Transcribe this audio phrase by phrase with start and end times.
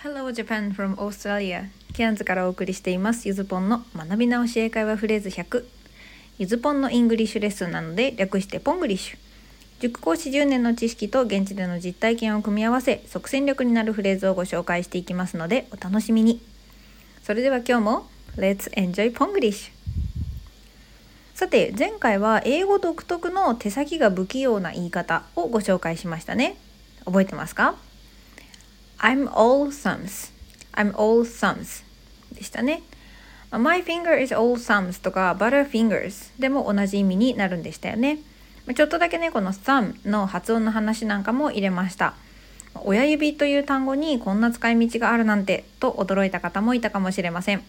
[0.00, 1.70] Hello Japan from Australia.
[1.92, 3.26] ケアンズからお送りしています。
[3.26, 5.64] ゆずぽんの学び直し英会話フレーズ100
[6.38, 9.18] ゆずぽんの English lesson なので略してポングリッシュ。
[9.80, 16.40] 塾講師10年の知識と現地での実体験を組み合わせ即戦力になるフレーズをご紹介していきますのでお楽しみに。
[17.24, 18.06] それでは今日も
[18.36, 19.74] Let's enjoy ポングリッシュ
[21.34, 26.56] さて前回は英語独特の手先が不器用な言い方をご紹介しましたね。
[27.04, 27.74] 覚えてますか？
[28.98, 30.32] I'm all thumbs.
[30.72, 31.84] I'm all thumbs.
[32.34, 32.82] でしたね。
[33.50, 38.18] My finger is all thumbs とか Butterfingers でも同じ意味になるんでしたよね。
[38.74, 42.14] ちょっとだけねこの thumb の発音の話なんかも入れました。
[42.84, 47.62] 親指という単語にこんな使い道があるなんてと驚いた方もいたかもしれません。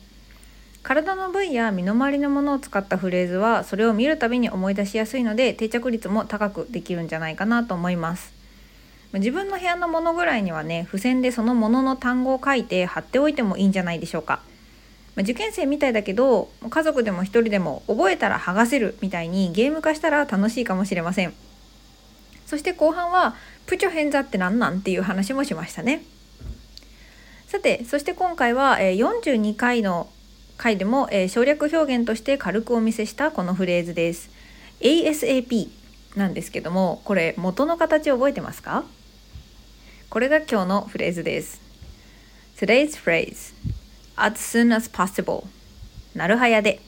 [0.84, 8.38] 体の部位や身の回りのものを使ったフレーズはそれを見るたびに思い出しやすいので定着率も高くできるんじゃないかなと思います。
[9.13, 14.41] 自分の部屋のものぐらいにはね付箋でそのものの単語を書いて貼っておいてもいいんじゃないでしょうか。
[15.18, 21.34] 受験生みたいだけど家族でも一人でも覚えたら剥がせるみたいにゲーム化したら楽しいかもしれません。
[22.46, 23.35] そして後半は
[23.66, 24.77] プチョヘンザって何なん？
[24.77, 26.04] っていう話もしましたね。
[27.48, 30.07] さてそして今回は42回の
[30.55, 34.29] 回でも省略表現として軽くお見せしたこのフレーズです。
[34.82, 35.68] ASAP
[36.16, 38.85] なんですけどもこれ元の形覚えてますか？
[40.10, 41.62] これが今日のフレーズです。
[42.57, 43.54] Today's phrase
[44.16, 45.46] as soon as possible
[46.16, 46.82] なるはやで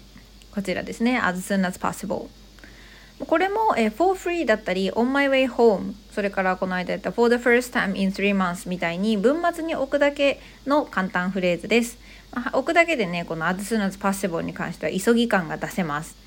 [0.55, 2.29] こちらですね as soon as possible
[3.27, 8.35] これも、え for free だったり on my way home それからこの間やった for the first time in three
[8.35, 11.99] months みたいに文末に置くだけの簡単フレーズです、
[12.53, 16.17] 置くだけでねこの as soon as possible に関しては急ぎ感が出せます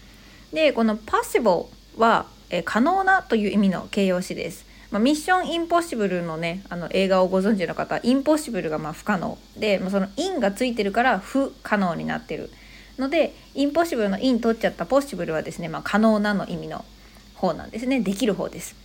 [0.52, 1.66] でこの possible
[1.98, 12.48] は、え可能なという意味の形容詞ですまあ、ミッションインポッシブルのねあの映画をご存知の方インポッシブルがま不可能で、まあ、そのインがついてるから不可能になってる
[12.96, 16.84] のでインポッシブルのイン取っちゃったポッシブルはですね、まあ、可能なの意味の
[17.34, 18.76] 方なんですねできる方です。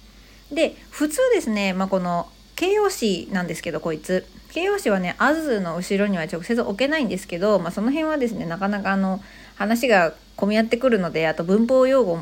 [0.51, 9.21] で普通ですね、ま、この形容詞なんですけどこいつ形容詞はね「as」の後ろには直接置けないんですけど、まあ、その辺はですねなかなかあの
[9.57, 12.19] 話が混み合ってくるのであと文法用語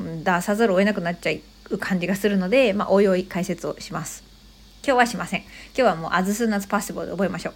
[0.00, 4.24] 出さざるを得なくなっちゃいう感じがするので、まあ、おいおい解説をします。
[4.84, 5.40] 今日はしません。
[5.40, 7.54] 今日はもう as soon as possible で覚えましょう。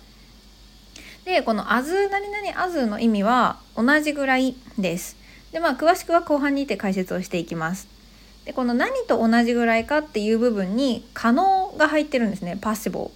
[1.24, 5.16] で、この as 何々 as の意味は同じぐらいです。
[5.52, 7.88] で、まあ、詳しくは後半にて解説をしていきます。
[8.44, 12.58] で、この何と同じぐらいかっていう部分に可能が入ってるんですね。
[12.60, 13.10] possible。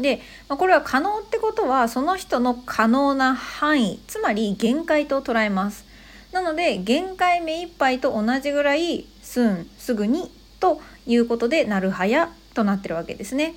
[0.00, 5.84] で、まあ、これは可能ってことはその人の可能な範囲つまり限界と捉えます
[6.32, 13.54] なので限界目いっぱいと同じぐらい soon すぐにということでなるはやとなってるわけですね。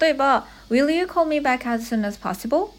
[0.00, 2.70] 例えば Will you call me back as soon as possible?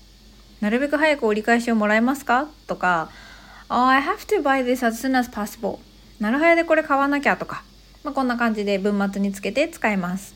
[0.62, 2.48] なるべく早く折り返しをもらえますか？
[2.68, 3.10] とか
[3.70, 5.80] oh, I have to buy this as soon as possible.
[6.20, 7.64] なるはやでこれ買わなきゃとか、
[8.04, 10.36] まあ、こんな感じで文末につけて使えます。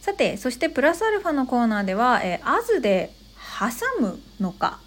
[0.00, 3.10] さてそしてプラスアルファのコーナーでは、えー、as で
[3.58, 4.78] 挟むのか。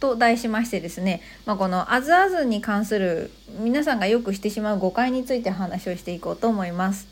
[0.00, 3.30] と題しましてですね、まあ、この「あずあず」に関する
[3.60, 7.06] 皆さんがよくしてしまう誤解について話をしていこうと思います。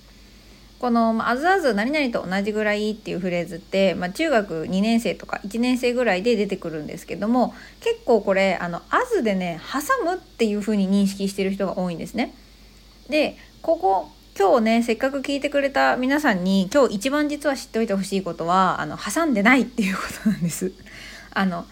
[0.80, 12.32] この「あずあず何々と同じぐらい」っていうフレーズって、まあ、中学2年生とか1年生ぐらいで出てくるんですけども結構これ「あのあず」でね「挟む」っていう風に認識してる人が多いんですね。
[13.08, 20.72] でここ今日ねせっかく聞いてくれた皆さんに今日一番実は知っておいてほしいことはあの挟んでないっていうことなんです。
[21.34, 21.66] あの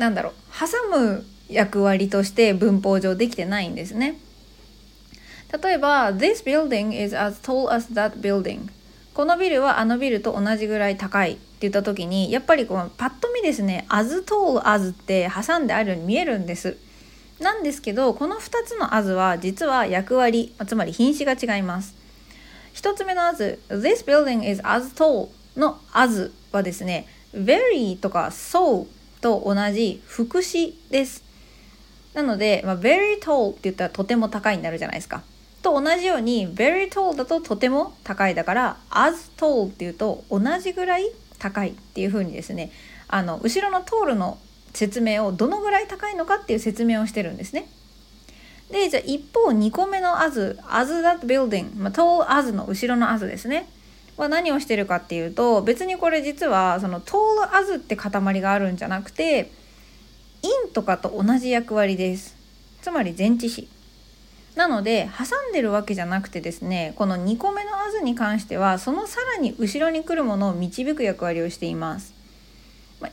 [0.00, 4.18] なんだろう挟む役割として文法上できてないんですね。
[5.62, 8.70] 例えば This building is as tall as that building
[9.12, 16.78] このビルはあのビルと同じぐらい高いって言った時にやっぱりこのパッと見ですね as tall as って挟んであるように見えるんです。
[17.38, 21.94] なんですけどこの2つの as は実は役割つまり品詞が違います。
[22.72, 28.86] 1つ目の as This building is as tall の as はですね very とか so
[29.20, 31.24] と同じ副詞です。
[32.14, 35.22] なので、まあ、very tall って言ったらとても高いになるじゃないですか。
[35.62, 42.72] と同じように very tall だととても高いだから as tall っていうと同じぐらい高いっていう風にですね
[43.08, 44.38] あの後ろの tall の
[44.72, 47.68] 説明をどのぐらい高いのかっていう説明をしてるんですね。
[48.70, 53.68] でじゃあ一方2個目の as as that building、まあ、tall as の後ろの as ですね。
[54.22, 59.50] は何をしてるかっていうと別にこれ実はその tall as って塊があるんじゃなくて
[60.42, 62.36] in とかと同じ役割です
[62.82, 63.68] つまり前置詞
[64.56, 72.14] なので挟んでるわけじゃなくてですねこの2個目の「as」に関してはそのさらに後ろに来るものを導く役割をしています。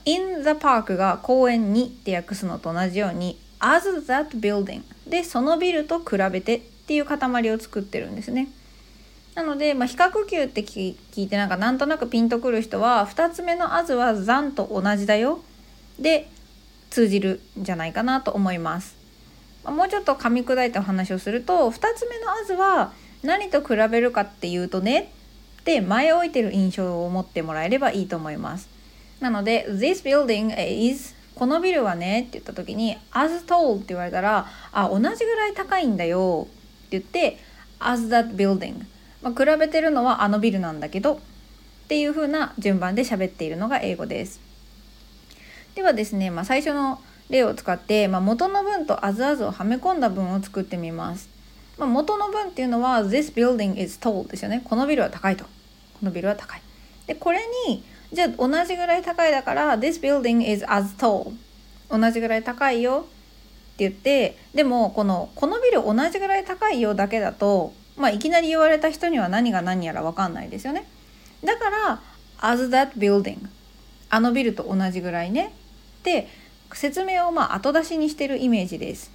[0.04, 8.50] in the park が公園にって訳すのと同じように as that building でそのビルと比べてっていう塊を作ってるんですね。
[9.38, 15.44] なので、まあ、比較級って聞いてなんかなんとなくピンとくる人は2つ目の「as」は「残」と同じだよ
[16.00, 16.28] で
[16.90, 18.96] 通じるんじゃないかなと思います。
[19.64, 25.12] まもうちょっと噛み砕いたお話をすると2つ目の「as」は何と比べるかっていうとね
[25.62, 28.68] って前置いてる印象を持ってもらえればいいと思います。
[29.20, 36.48] なので「This building is」このビルはねって言った時に「as tall」って言われたら「あ同じぐらい高いんだよ」
[36.88, 37.38] って言って
[37.78, 38.82] 「as that building」
[39.22, 41.20] まあ、比べてるのはあのビルなんだけどっ
[41.88, 44.40] ていう風な順番で喋っているのが英語です。
[45.76, 47.00] ではですね、まあ、最初の
[47.30, 51.30] 例を使って、まあ、元の文と as as をはめ込んだ文を作ってみます。
[51.78, 54.62] まあ、元の文っていうのは This building is tall ですよね。
[54.64, 55.46] このビルは高いと。
[55.46, 55.50] こ
[56.04, 56.62] のビルは高い。
[57.06, 61.32] で、これにじゃあ同じぐらい高いだから This building is as tall
[61.90, 63.06] 同じぐらい高いよ
[63.74, 70.86] って言ってでもこのこのビル同じぐらい高いよだけだと、まあ、いきなり言われた人には何が何やら分かんないですよね。
[71.44, 72.02] だから
[72.40, 73.48] as that building
[74.10, 75.54] あのビルと同じぐらいね。
[76.00, 76.28] って
[76.74, 79.12] 説明をまあ後出しにしてるイメージです。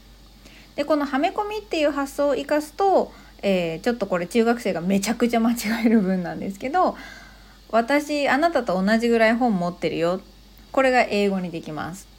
[0.75, 3.13] でこのはめ込みっていう発想を生かすと、
[3.43, 6.97] えー、ちょっとこれ中学生がめちゃくちゃ間違える文なんですけど
[7.71, 10.21] 私あなたと同じぐらい本持ってるよ。
[10.73, 12.12] これが英語にできます。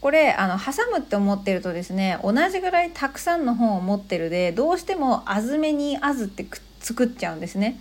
[0.00, 6.46] これあの挟むって思ってるとですね同じぐらいたくさんの本を持ってるでどうしても「あずめにあず」って
[6.80, 7.78] 作っちゃうんですね。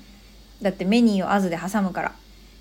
[0.62, 2.12] だってメニューを「あず」で挟むから。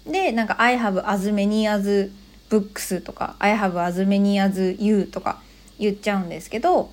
[0.06, 2.12] でなんか「I have as many as
[2.50, 5.40] books」とか「I have as many as you」とか
[5.78, 6.90] 言っちゃうんですけど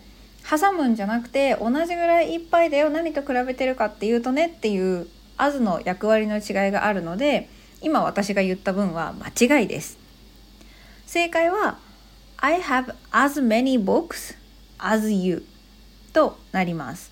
[0.50, 5.08] 挟むんじゃなくて同じぐらいいっぱいだよ何と比べてるかっていうとねっていう
[5.38, 7.50] as の役割の違いがあるので
[7.82, 9.98] 今私が言った分は間違いです。
[11.06, 11.78] 正解は
[12.46, 14.36] I have as many books
[14.78, 15.46] as you
[16.12, 17.10] となります。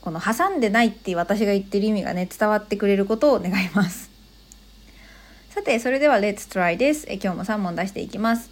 [0.00, 4.10] この挟んでないって私が言ってる意味がね伝わってくれることを願います。
[5.50, 8.50] さてそれでは Let's try ですえ今日も3問出していきます。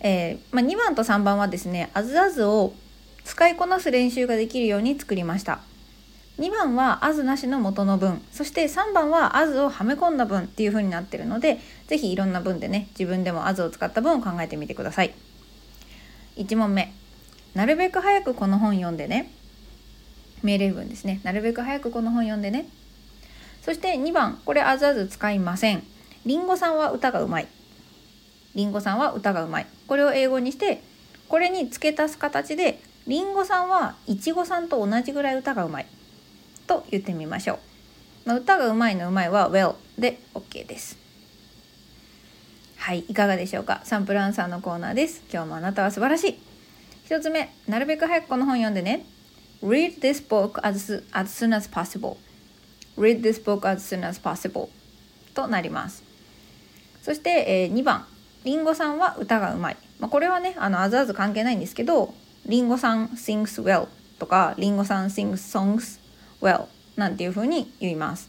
[0.00, 2.72] えー、まあ、2番と3番はですね as as を
[3.24, 5.60] 使いこなす練習ができるように作りました。
[6.40, 15.12] 2番は as なしの元の文そして3番は as をはめ込んだ文っていう風になってるので是非いろんな文でね自分でも as を使った文を考えてみてください。
[16.36, 16.94] 1問目。
[17.54, 19.30] なるべく早くこの本読んでね。
[20.42, 21.20] 命令文ですね。
[21.24, 22.66] なるべく早くこの本読んでね。
[23.60, 25.82] そして2番これ as as 使いません。
[26.24, 27.48] りんごさんは歌がうまい。
[28.54, 29.66] りんごさんは歌がうまい。
[29.86, 30.82] これを英語にして
[31.28, 35.86] これに付け足す形でりんごさんはいちごさんと同じぐらい歌がうまい。
[36.70, 37.58] と言ってみましょう。
[38.28, 40.96] まあ、歌がうまいのうまいは well で OK です。
[42.76, 43.80] はい、いかがでしょうか？
[43.82, 45.24] サンプルアンサーのコーナーです。
[45.32, 46.38] 今日もあなたは素晴らしい。
[47.06, 49.04] 一つ目、なるべく早くこの本読んでね。
[49.64, 52.18] Read this book as, as soon as possible.
[52.96, 54.68] Read this book as soon as possible.
[55.34, 56.04] となります。
[57.02, 58.06] そして、えー、2番、
[58.44, 59.76] りんごさんは歌がうまい。
[59.98, 62.14] まあ、これはね、あの、あずあず関係ないんですけど、
[62.46, 63.88] りんごさん sings well
[64.20, 65.99] とか、りんごさん sings songs
[66.40, 66.66] well
[66.96, 68.28] なんていう風に言います。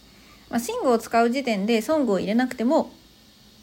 [0.50, 2.92] まあ、シングを使う時点でソングを入れなくても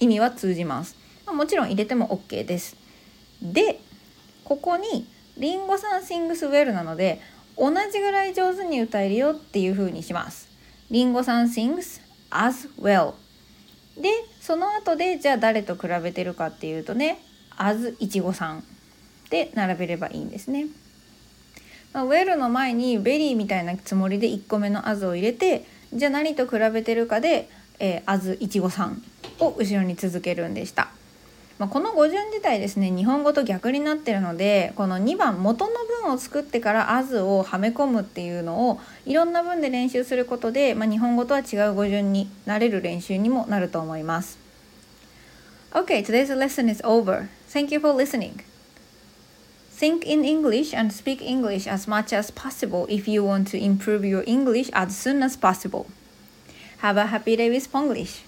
[0.01, 0.97] 意味は通じます。
[1.27, 2.77] まあ、もちろん入れても OK です。
[3.43, 3.81] で、
[4.45, 7.21] ここにリンゴさん sings well なので
[7.57, 10.49] 同じぐらい上手に歌えるよっていう風にします。
[10.91, 12.01] リンゴさん sings
[12.31, 13.15] as well
[13.97, 14.09] で
[14.41, 17.19] その後でじゃあ誰と比べてるかっていうとね
[17.57, 18.65] as いちごさん
[19.31, 20.67] で並べればいいんですね。
[21.95, 29.03] well の前に very みたいなつもりで1個目の as を入れてじゃあ何と比べてるかで、えー、 as いちごさん
[29.41, 30.89] を後ろに続けるんでした。
[31.59, 35.73] まあ、この語順自体ですね日本語と逆になってるのでこの2番元の
[36.05, 44.39] 文を作ってから「アズをはめ込むっていうのをいろんな文で練習することで、まあ、日本語とは違う語順になれる練習にもなると思います。
[45.73, 47.29] Okay, today's lesson is over.
[47.51, 48.58] Thank you for listening.
[49.79, 54.05] Think in English and speak English as much as possible if you want to improve
[54.05, 55.87] your English as soon as possible.
[56.79, 58.23] Have a happy day with Ponglish!